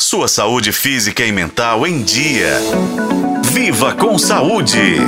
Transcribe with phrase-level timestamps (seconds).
[0.00, 2.58] Sua saúde física e mental em dia.
[3.44, 4.98] Viva com saúde!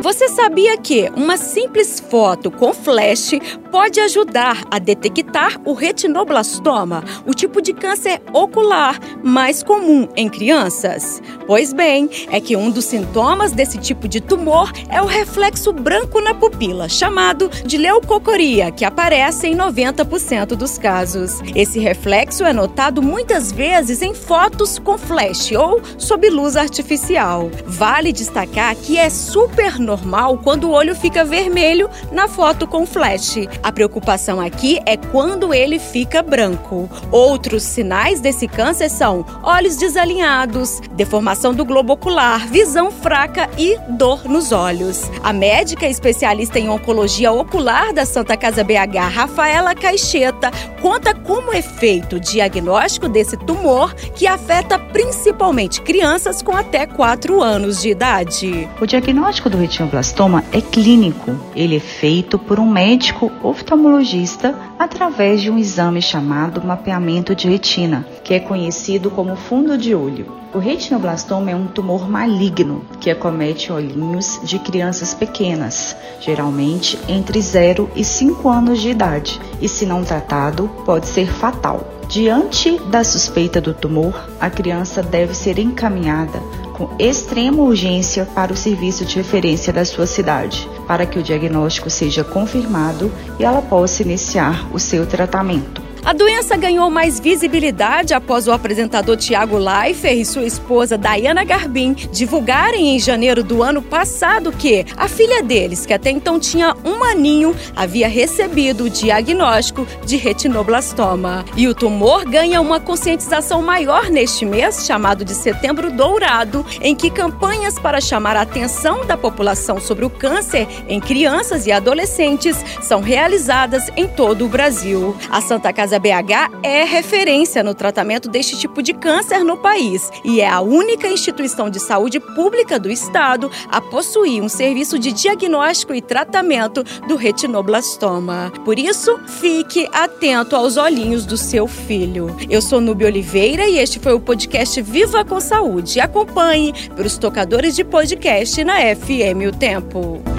[0.00, 3.32] Você sabia que uma simples foto com flash
[3.70, 11.22] pode ajudar a detectar o retinoblastoma, o tipo de câncer ocular mais comum em crianças?
[11.46, 16.18] Pois bem, é que um dos sintomas desse tipo de tumor é o reflexo branco
[16.18, 21.42] na pupila, chamado de leucocoria, que aparece em 90% dos casos.
[21.54, 27.50] Esse reflexo é notado muitas vezes em fotos com flash ou sob luz artificial.
[27.66, 33.36] Vale destacar que é super normal quando o olho fica vermelho na foto com flash.
[33.62, 36.88] A preocupação aqui é quando ele fica branco.
[37.12, 44.24] Outros sinais desse câncer são olhos desalinhados, deformação do globo ocular, visão fraca e dor
[44.24, 45.10] nos olhos.
[45.22, 51.60] A médica especialista em oncologia ocular da Santa Casa BH, Rafaela Caixeta, conta como é
[51.60, 58.68] feito o diagnóstico desse tumor que afeta principalmente crianças com até 4 anos de idade.
[58.80, 61.36] O diagnóstico do retinoblastoma é clínico.
[61.54, 68.06] Ele é feito por um médico oftalmologista através de um exame chamado mapeamento de retina,
[68.22, 70.44] que é conhecido como fundo de olho.
[70.54, 77.90] O retinoblastoma é um tumor maligno que acomete olhinhos de crianças pequenas, geralmente entre 0
[77.96, 81.88] e 5 anos de idade, e se não tratado, pode ser fatal.
[82.08, 86.40] Diante da suspeita do tumor, a criança deve ser encaminhada
[86.74, 91.88] com extrema urgência para o serviço de referência da sua cidade, para que o diagnóstico
[91.88, 95.93] seja confirmado e ela possa iniciar o seu tratamento.
[96.04, 101.94] A doença ganhou mais visibilidade após o apresentador Tiago Leifert e sua esposa Diana Garbin
[102.12, 107.02] divulgarem em janeiro do ano passado que a filha deles, que até então tinha um
[107.02, 111.42] aninho, havia recebido o diagnóstico de retinoblastoma.
[111.56, 117.08] E o tumor ganha uma conscientização maior neste mês, chamado de Setembro Dourado, em que
[117.08, 123.00] campanhas para chamar a atenção da população sobre o câncer em crianças e adolescentes são
[123.00, 125.16] realizadas em todo o Brasil.
[125.30, 130.10] A Santa Casa Casa BH é referência no tratamento deste tipo de câncer no país
[130.24, 135.12] e é a única instituição de saúde pública do estado a possuir um serviço de
[135.12, 138.52] diagnóstico e tratamento do retinoblastoma.
[138.64, 142.34] Por isso, fique atento aos olhinhos do seu filho.
[142.50, 146.00] Eu sou Nubia Oliveira e este foi o podcast Viva com Saúde.
[146.00, 150.33] Acompanhe pelos tocadores de podcast na FM O Tempo.